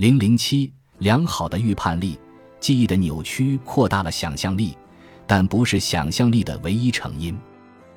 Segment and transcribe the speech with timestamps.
[0.00, 2.18] 零零七，良好的预判力，
[2.58, 4.74] 记忆的扭曲扩大了想象力，
[5.26, 7.38] 但不是想象力的唯一成因。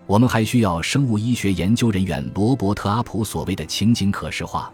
[0.06, 4.70] 我们还需要生物医学研究人员罗伯特·阿普所谓的情景可视化，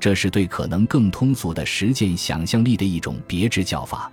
[0.00, 4.10] 这是对可能更通俗的实践想象力的一种别致叫法。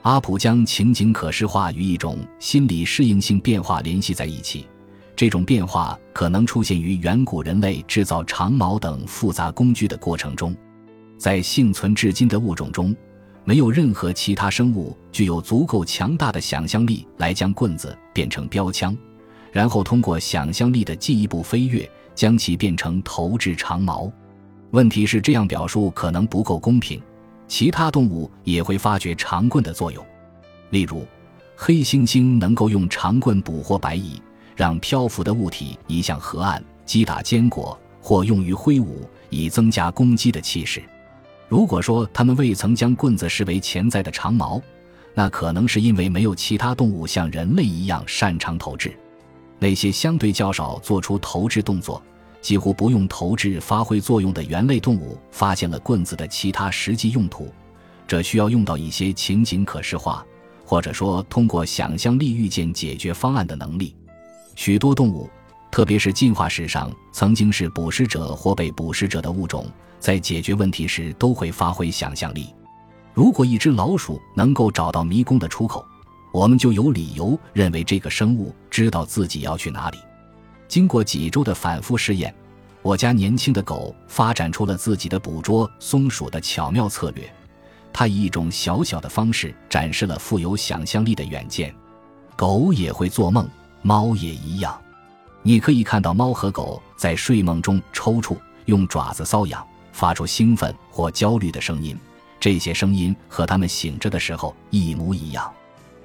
[0.00, 4.66] 阿普将情景可视化与一种心理适应性变化联系在一起，
[5.14, 10.56] 这种变化可能出现于远古人类制造长矛等复杂工具的过程中。
[11.20, 12.96] 在幸存至今的物种中，
[13.44, 18.96] 没有任何其他生物具有足够强大的想象力来将棍子变成标枪。
[19.52, 24.10] 然后通过想象力的进一步飞跃，将其变成投掷长矛。
[24.70, 26.98] 问题是这样表述可能不够公平。
[27.46, 30.02] 其他动物也会发觉长棍的作用，
[30.70, 31.04] 例如，
[31.54, 34.22] 黑猩猩能够用长棍捕获白蚁，
[34.56, 40.82] 让漂浮的物体移向河岸，击打坚果，或用于挥舞，以增加攻击的气势。
[41.50, 44.62] 如果说它们未曾将棍子视为潜在的长矛，
[45.14, 48.96] 那可能是因为没有其他动物像人类一样擅长投掷。
[49.58, 52.00] 那些相对较少做出投掷动作、
[52.40, 57.52] 几乎不用投掷发挥作用的猿类动物，发现了棍子的其他实际用途。
[58.06, 60.24] 这需要用到一些情景可视化，
[60.64, 63.96] 或者说通过想象力预见解决方案的能力。
[64.54, 65.28] 许多动物，
[65.70, 69.66] 特别是进化史上曾经是捕食者或被捕食者的物种，
[69.98, 72.52] 在解决问题时都会发挥想象力。
[73.14, 75.84] 如果一只老鼠能够找到迷宫的出口，
[76.32, 79.98] 我们就有理由认为这个生物知道自己要去哪里。
[80.68, 82.34] 经过几周的反复试验，
[82.82, 87.28] 我家年轻的狗发展出了自己的捕捉松鼠的巧妙策略。
[87.92, 91.74] 它以一种小小的方式展示了富有想象力的远见。
[92.36, 93.48] 狗也会做梦，
[93.82, 94.80] 猫也一样。
[95.42, 101.98] 你可以看到猫和狗在睡梦中抽搐、用爪子搔痒、发出兴奋或焦虑的声音。
[102.38, 105.50] 这些声音和它们醒着的时候一模一样。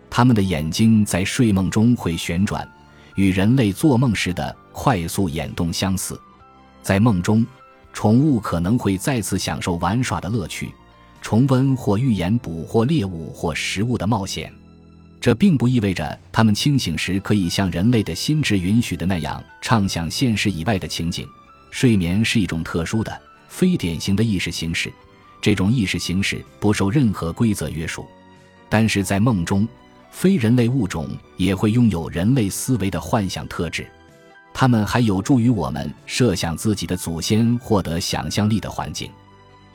[0.10, 2.70] 他们的眼睛在睡梦中会旋转，
[3.16, 6.20] 与人类做梦时的快速眼动相似。
[6.82, 7.46] 在梦中，
[7.92, 10.74] 宠物可能会再次享受玩耍的乐趣，
[11.22, 14.54] 重温或预言捕获猎物或食物的冒险。
[15.26, 21.28] 这并不意味着他们清醒时可以像人类的心智允许的那样畅想现实以外的情景。
[21.72, 24.94] 睡眠是一种特殊的、非典型的意识形式，
[25.42, 28.06] 这种意识形式不受任何规则约束，
[28.70, 29.68] 但是在梦中。
[30.12, 33.90] 非人类物种也会拥有人类思维的幻想特质，
[34.54, 39.10] 它们还有助于我们设想自己的祖先获得想象力的环境。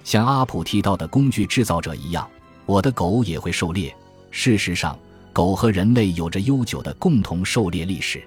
[0.05, 2.25] 像阿普提到的工具制造者一样，
[2.67, 3.93] 我的狗也会狩猎。
[4.31, 4.97] 事实上，
[5.41, 8.23] 狗和人类有着悠久的共同狩猎历史。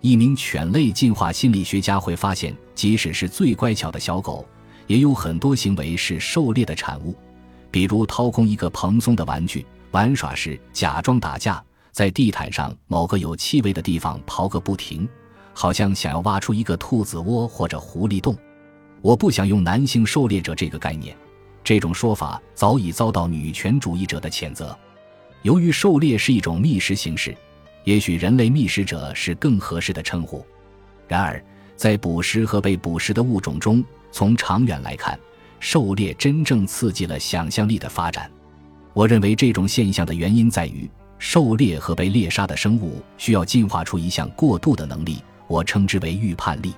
[0.00, 4.44] 一名犬类进化心理学家会发现，即使是最乖巧的小狗，
[4.88, 7.14] 也有很多行为是狩猎的产物，
[7.70, 9.64] 比如掏空一个蓬松的玩具。
[9.92, 11.62] 玩耍时假装打架，
[11.92, 15.08] 在地毯上某个有气味的地方刨个不停，
[15.54, 18.36] 好像想要挖出一个兔子窝或者狐狸洞。
[19.02, 21.16] 我不想用男性狩猎者这个概念，
[21.62, 24.76] 这种说法早已遭到女权主义者的谴责。
[25.42, 27.34] 由于狩猎是一种觅食形式，
[27.84, 30.44] 也许人类觅食者是更合适的称呼。
[31.08, 31.42] 然而，
[31.76, 35.18] 在捕食和被捕食的物种中，从长远来看，
[35.58, 38.30] 狩猎真正刺激了想象力的发展。
[38.92, 46.74] 我认为这种现象的原因在于，狩猎和被猎杀的生物需要进化出一项过渡的能力，我称之为预判力。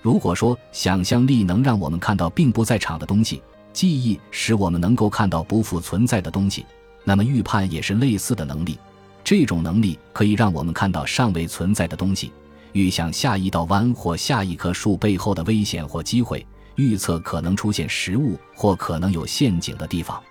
[0.00, 3.40] 如果说想象力能让我们看到并不在场的东西，
[3.72, 6.66] 记忆使我们能够看到不复存在的东西，
[7.04, 8.78] 那么预判也是类似的能力。
[9.24, 12.32] 这种能力可以让我们看到尚未存在的东西，
[12.72, 16.46] 预想下一道弯或下一棵树背后的危险或机会，
[16.76, 20.22] 预测可能出现食物或可能有陷阱的地方。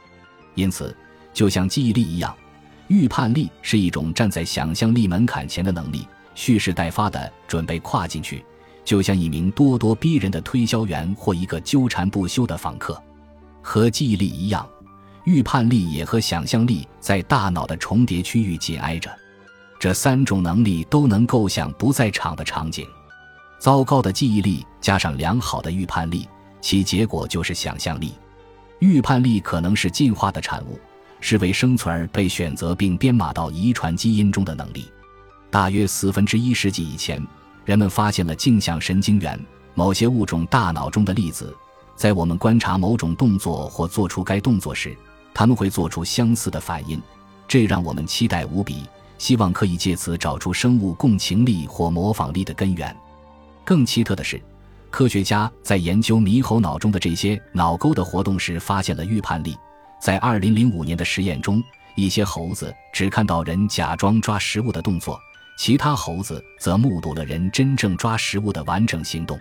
[0.55, 0.95] 因此。
[1.33, 2.35] 就像记忆力一样，
[2.89, 6.05] 预判力是一种站在想象力门槛前的能力，
[6.35, 8.43] 蓄势待发的准备跨进去，
[8.83, 13.01] 就像一名咄咄逼人的推销员或一个纠缠不休的访客。
[13.61, 14.67] 和记忆力一样，
[15.23, 19.09] 预判力也和想象力在大脑的重叠区域紧挨着。
[19.79, 22.87] 这三种能力都能构想不在场的场景。
[23.59, 26.27] 糟糕的记忆力加上良好的预判力，
[26.61, 28.13] 其结果就是想象力。
[28.79, 30.79] 预判力可能是进化的产物。
[31.23, 34.91] 是为生存而被选择并编码到遗传基因中的能力。
[35.51, 37.23] 大约四分之一世纪以前，
[37.63, 39.39] 人们发现了镜像神经元
[39.75, 41.55] 某些物种大脑中的粒子，
[41.95, 44.97] 在我们观察某种动作或做出该动作时，
[45.33, 47.01] 他们会做出相似的反应，
[47.47, 48.83] 这让我们期待无比，
[49.17, 52.95] 希望可以借此找出生物共情力或模仿力的根源。
[53.63, 54.41] 更奇特的是，
[54.89, 59.57] 科学家在研究猕猴脑中的这些脑沟的活动时，发现了预判力。
[60.01, 61.63] 在2005年的实验中，
[61.95, 65.19] 一些猴子只看到人假装抓食物的动作，
[65.57, 69.39] 其他猴子则目睹了人真正抓食物的完整行动。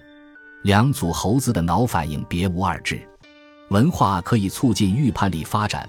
[0.62, 3.00] 两组猴子的脑反应别无二致。
[3.70, 5.88] 文化可以促进预判力发展，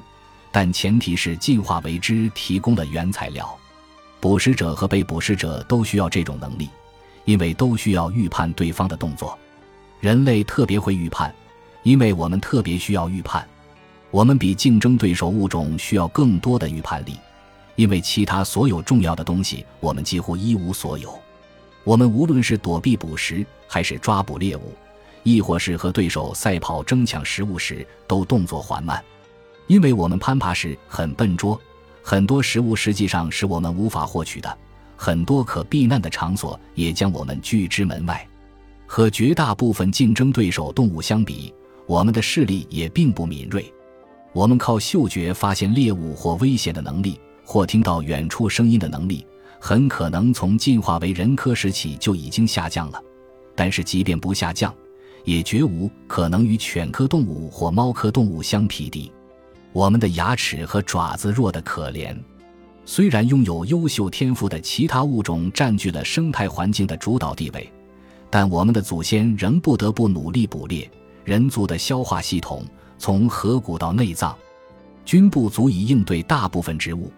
[0.52, 3.58] 但前提是进化为之提供了原材料。
[4.20, 6.70] 捕食者和被捕食者都需要这种能力，
[7.26, 9.36] 因为都需要预判对方的动作。
[10.00, 11.34] 人类特别会预判，
[11.82, 13.48] 因为我们特别需要预判。
[14.12, 17.18] 我们比竞争对手物种需要更多的预判力，
[17.76, 21.20] 因为其他所有重要的东西我们几乎一无所有。
[21.84, 24.76] 我们无论是躲避捕食，还是抓捕猎物，
[25.24, 29.04] 亦或是和对手赛跑争抢食物时，都动作缓慢，
[29.68, 31.60] 因为我们攀爬时很笨拙。
[32.04, 34.58] 很多食物实际上是我们无法获取的，
[34.98, 38.28] 很多可避难的场所也将我们拒之门外。
[38.88, 41.54] 和绝大部分竞争对手动物相比，
[41.86, 43.72] 我们的视力也并不敏锐。
[44.34, 49.26] 我们靠嗅觉发现猎物或危险的能力，或听到远处声音的能力，
[49.60, 53.02] 很可能从进化为人科时起就已经下降了。
[53.56, 54.74] 但是，即便不下降，
[55.24, 59.12] 也绝无可能与犬科动物或猫科动物相匹敌。
[59.74, 62.16] 我们的牙齿和爪子弱得可怜，
[62.86, 67.72] 虽然拥有优秀天赋的其他物种占据了生态环境的主导地位，
[68.30, 70.90] 但我们的祖先仍不得不努力捕猎。
[71.24, 72.66] 人族的消化系统
[72.98, 74.36] 从颌骨到内脏，
[75.06, 77.12] 均不足以应对大部分植物，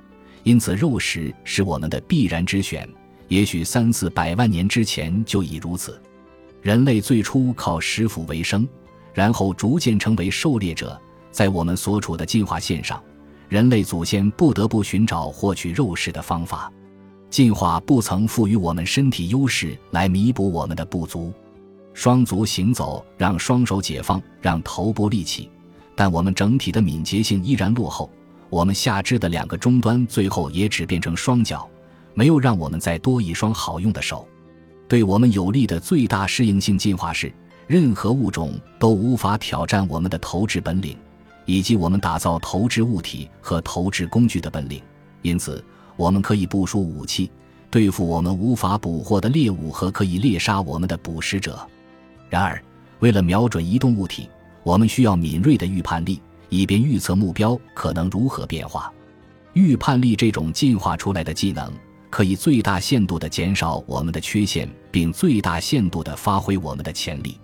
[0.43, 2.87] 因此肉食是我们的必然之选。
[3.29, 5.99] 也许三四百万年之前就已如此。
[6.63, 8.65] 人类最初靠食腐为生，
[9.13, 10.97] 然后逐渐成为狩猎者。
[11.29, 13.03] 在我们所处的进化线上，
[13.49, 16.71] 人类祖先不得不寻找获取肉食的方法。
[17.29, 21.33] 进化不曾赋予我们身体优势来弥补我们的不足。
[21.93, 25.49] 双足行走让双手解放，让头部立起，
[25.97, 28.09] 但我们整体的敏捷性依然落后。
[28.49, 31.67] 我们下肢的两个终端最后也只变成双脚，
[32.13, 34.25] 没有让我们再多一双好用的手。
[34.87, 37.31] 对我们有利的最大适应性进化是，
[37.67, 40.97] 任何物种都无法挑战我们的投掷本领。
[41.45, 44.81] 以及我们打造投掷物体和投掷工具的本领，
[45.23, 45.61] 因此
[45.97, 47.29] 我们可以部署武器
[47.69, 51.59] 对付我们无法捕获的猎物和可以猎杀我们的捕食者。
[52.29, 52.63] 然而，
[52.99, 54.29] 为了瞄准移动物体，
[54.63, 58.89] 我们需要敏锐的预判力，以便预测目标可能如何变化。
[59.51, 61.69] 预判力这种进化出来的技能，
[62.13, 67.39] 可以最大限度地减少我们的缺陷，并最大限度地发挥我们的潜力。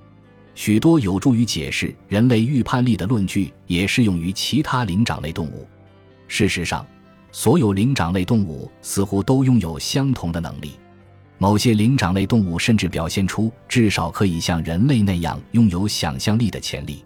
[0.54, 5.68] 许多有助于解释人类预判力的论据也适用于其他灵长类动物。
[6.28, 6.86] 事实上，
[7.32, 10.74] 所有灵长类动物似乎都拥有相同的能力。
[11.40, 17.04] 某些灵长类动物甚至表现出至少可以像人类那样拥有想象力的潜力。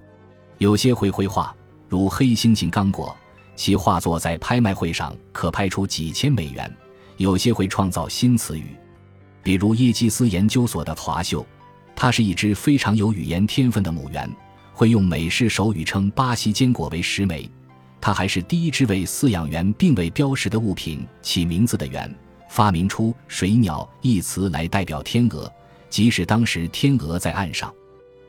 [0.57, 1.56] 有些会绘画，
[1.88, 3.15] 如黑猩猩刚果，
[3.56, 6.69] 其画作在拍卖会上可拍出几千美元；
[7.18, 8.75] 有些会创造新词语，
[9.42, 11.45] 比如耶基斯研究所的华秀。
[11.95, 14.30] 它是一只非常有语言天分的母猿，
[14.74, 17.50] 会用美式手语称巴西坚果为石莓。
[18.01, 22.13] 它还是第一只为饲养员并未标识的物品起名字的猿，
[22.50, 25.50] 发明出“水鸟”一词来代表天鹅，
[25.89, 27.71] 即使当时天鹅在岸上。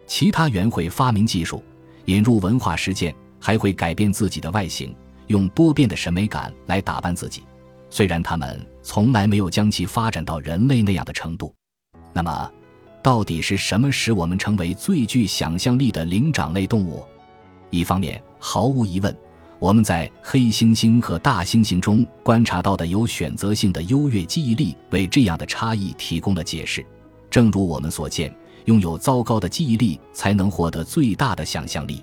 [0.06, 1.64] 其他猿会发明技术，
[2.04, 4.94] 引入文化实践，还会改变自己的外形，
[5.28, 7.42] 用多变的审美感来打扮自己。
[7.88, 11.52] 虽然它们从来没有将其发展到人类那样的程度，
[12.12, 12.50] 那么。
[13.02, 17.04] 到底是什么使我们成为最具想象力的灵长类动物？
[17.68, 19.14] 一方面，毫无疑问，
[19.58, 26.82] 我们在黑猩猩和大猩猩中观察到的有选择性的优越记忆力，为这样的差异提供了解释。
[27.28, 32.02] 正如我们所见，拥有糟糕的记忆力才能获得最大的想象力。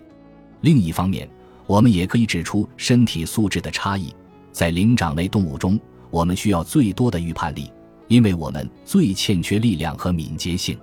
[0.62, 1.28] 另一方面，
[1.66, 4.14] 我们也可以指出身体素质的差异。
[4.52, 5.80] 在灵长类动物中，
[6.12, 7.72] 我们需要最多的预判力，
[8.08, 10.78] 因为我们最欠缺力量和敏捷性。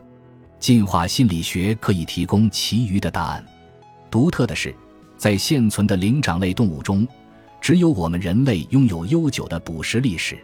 [0.59, 3.47] 进化心理学可以提供其余的答案。
[4.11, 4.75] 独特的是，
[5.17, 7.07] 在现存的灵长类动物中，
[7.61, 10.37] 只有我们人类拥有悠久的捕食历史。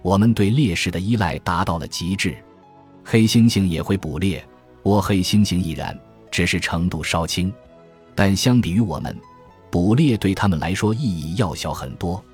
[0.00, 2.34] 我们对猎食的依赖达到了极致。
[3.04, 4.42] 黑猩猩也会捕猎，
[4.84, 5.98] 倭黑猩猩亦然，
[6.30, 7.52] 只是程度稍轻。
[8.14, 9.14] 但相比于我们，
[9.70, 12.24] 捕猎对他们来说意义要小很多。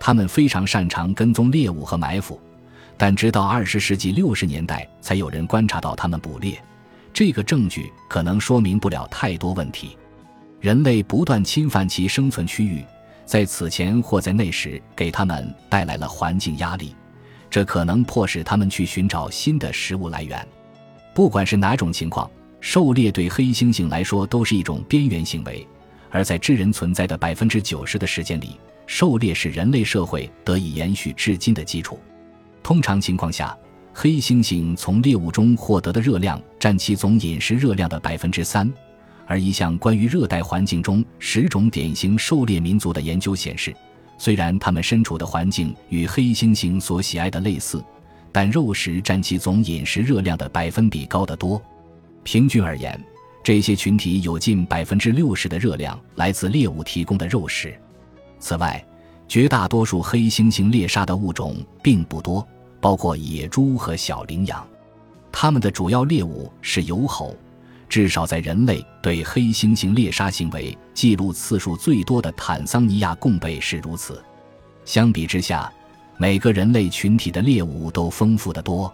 [0.00, 2.40] 他们非常擅长跟踪猎物和埋伏。
[2.96, 6.60] 但直到二十世纪六十年代，才有人观察到他们捕猎。
[7.12, 9.96] 这个证据可能说明不了太多问题。
[10.60, 12.84] 人类不断侵犯其生存区域，
[13.24, 16.94] 在此前或在那时给他们带来了环境压力，
[17.48, 20.46] 这可能迫使他们去寻找新的食物来源。
[21.14, 22.28] 不管是哪种情况，
[22.60, 25.64] 狩猎对黑猩猩来说都是一种边缘行为，
[26.10, 32.00] 而在智人存在的百分之九十的时间里，狩猎是人类社会得以延续至今的基础。
[32.62, 33.56] 通常情况下，
[33.92, 38.72] 黑猩猩从猎物中获得的热量占其总饮食热量的百分之三。
[39.26, 43.76] 而一项关于热带环境中十种典型狩猎民族的研究显示，
[44.16, 47.84] 虽然他们身处的环境与黑猩猩所喜爱的类似，
[48.32, 51.60] 但肉食占其总饮食热量的百分比高得多。
[52.24, 52.98] 平均而言，
[53.44, 57.78] 这些群体有近百分之六十的热量来自猎物提供的肉食。
[58.38, 58.84] 此外，
[59.26, 62.46] 绝大多数黑猩猩猎杀的物种并不多，
[62.80, 64.66] 包括野猪和小羚羊，
[65.30, 67.36] 它们的主要猎物是疣猴。
[67.88, 74.22] 至少在人类对黑猩猩猎杀行为记录次数最多的坦桑尼亚贡贝是如此。
[74.84, 75.72] 相比之下，
[76.18, 78.92] 每个人类群体的猎物都丰富得多。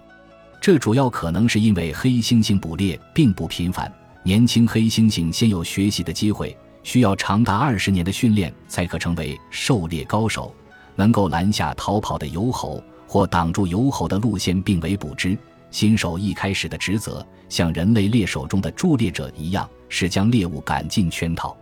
[0.61, 10.55] 这主要可能是因为黑猩猩捕猎并不频繁，年轻黑猩猩先有学习的机会，需要长达二十年的训练才可成为狩猎高手，
[10.95, 15.37] 能够拦下逃跑的游猴或挡住游猴的路线并为捕之。
[15.73, 21.57] 新手一开始的职责，像人类猎手中的助猎者一样，是将猎物赶进圈套。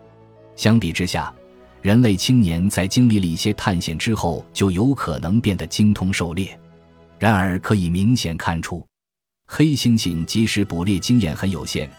[0.55, 1.33] 相比之下，
[1.81, 6.59] 人类青年在经历了一些探险之后，就有可能变得精通狩猎。
[7.19, 8.87] 然而，可以明显看出，
[9.47, 11.91] 黑猩猩即使捕猎经验很有限，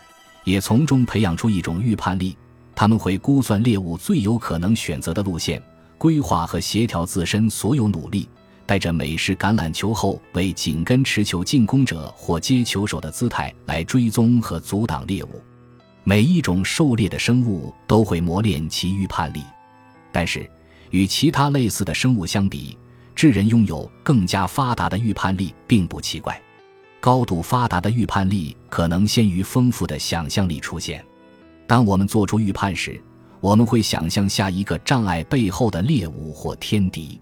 [0.44, 2.38] 也从中培养出一种预判力。
[2.76, 5.62] 他们会估算猎物最有可能选择的路线，
[5.98, 8.28] 规划和协调自身所有努力。
[8.66, 15.42] 带着美式橄榄球后为紧跟持球进攻者或接球手的姿态来追踪和阻挡猎物。
[16.06, 19.44] 每一种狩猎的生物都会磨练其预判力，
[20.14, 20.50] 但是
[20.92, 22.78] 与其他类似的生物相比，
[23.14, 26.42] 智人拥有更加发达的预判力并不奇怪。
[27.02, 31.04] 高度发达的预判力可能先于丰富的想象力出现。
[31.66, 33.02] 当我们做出预判时，
[33.40, 37.20] 我们会想象下一个障碍背后的猎物或天敌。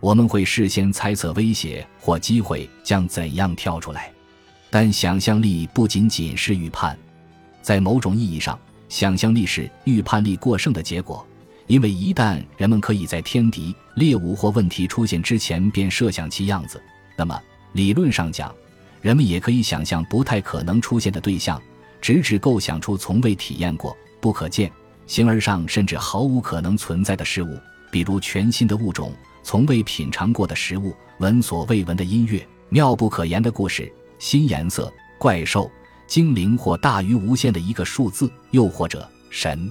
[0.00, 4.12] 我们会事先猜测威胁或机会将怎样跳出来，
[4.68, 6.98] 但想象力不仅仅是预判，
[7.62, 8.58] 在某种意义上，
[8.90, 11.26] 想象力是预判力过剩的结果。
[11.66, 16.78] 因为一旦人们可以在天敌、猎物或问题出现之前便设想其样子，
[17.16, 17.40] 那么
[17.72, 18.54] 理论上讲，
[19.00, 21.58] 人们也可以想象不太可能出现的对象，
[22.04, 24.70] 直至构想出从未体验过、不可见、
[25.06, 27.58] 形而上甚至毫无可能存在的事物，
[27.90, 29.10] 比如全新的物种。
[29.42, 35.70] 从未品尝过的食物，闻所未闻的音乐，妙不可言的故事，新颜色，怪兽，
[36.06, 39.66] 精灵或大于无限的一个数字，又或者神。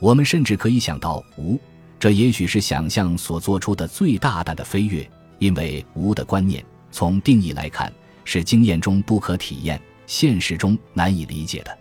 [0.00, 1.56] 我们甚至可以想到无，
[2.00, 5.08] 这也许是想象所做出的最大胆的飞跃，
[5.38, 7.92] 因为无的观念，从定义来看，
[8.24, 9.80] 是经验中不可体验、
[10.10, 11.78] 现实中难以理解的。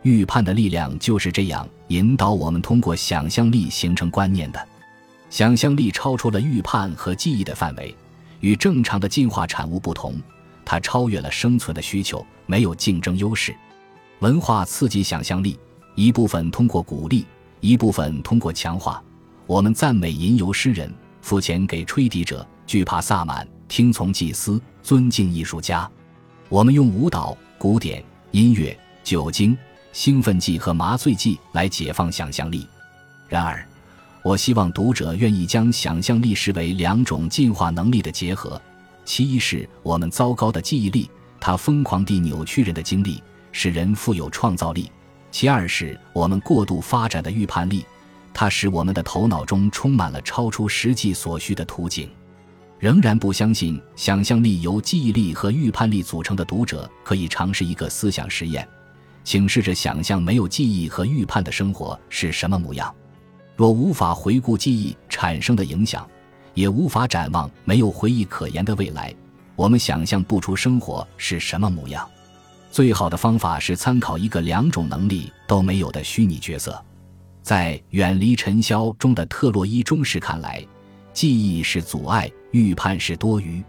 [0.00, 4.68] 预判的力量就是这样引导我们通过想象力形成观念的。
[5.28, 7.94] 想象力超出了预判和记忆的范围，
[8.40, 10.14] 与正常的进化产物不同，
[10.64, 13.54] 它超越了生存的需求，没有竞争优势。
[14.20, 15.58] 文化刺激想象力，
[15.96, 17.26] 一部分通过鼓励，
[17.60, 19.02] 一部分通过强化。
[19.46, 20.90] 我们赞美吟游诗人，
[21.20, 25.88] 付钱给吹笛者，惧怕萨满，听从祭司，尊敬艺术家。
[26.48, 29.56] 我们用舞蹈、古典音乐、酒精、
[29.92, 32.66] 兴奋剂和麻醉剂来解放想象力。
[33.28, 33.66] 然而。
[34.22, 38.60] 我希望读者愿意将想象力视为两种进化能力的结合，
[39.04, 41.08] 其一是我们糟糕的记忆力，
[41.38, 43.22] 它疯狂地扭曲人的经历，
[43.52, 44.90] 使人富有创造力；
[45.30, 47.86] 其二是我们过度发展的预判力，
[48.34, 52.10] 它使我们的头脑中充满了超出实际所需的途径。
[52.78, 58.68] 仍然不相信想象力由记忆力和预判力组成的读者，可以尝试一个思想实验，
[59.24, 62.94] 请试着想象没有记忆和预判的生活是什么模样。
[63.56, 66.06] 若无法回顾记忆产生的影响，
[66.52, 69.14] 也无法展望没有回忆可言的未来，
[69.54, 72.06] 我们想象不出生活是什么模样。
[72.70, 76.78] 最好的方法是参考一个两种能力都没有的虚拟角色。
[77.42, 80.62] 在《远离尘嚣》中的特洛伊中士看来，
[81.16, 83.64] 记忆是阻碍，预判是多余。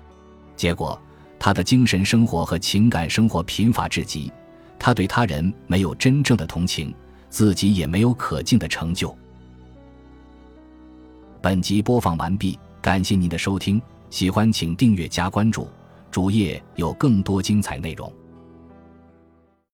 [0.58, 1.02] 结果，
[1.40, 4.30] 他的精神生活和情感生活贫乏至极，
[4.78, 6.94] 他对他人没有真正的同情，
[7.30, 9.18] 自己也没有可敬的成就。
[11.42, 15.70] 本集播放完毕，感谢您的收听，喜欢请订阅加关注，
[16.12, 18.12] 主页有更多精彩内容。